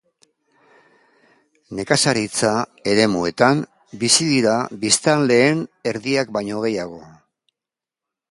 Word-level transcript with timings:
Nekazaritza-eremuetan 1.79 3.61
bizi 4.05 4.27
dira 4.31 4.55
biztanleen 4.85 5.63
erdiak 5.93 6.35
baino 6.39 6.65
gehiago. 6.67 6.99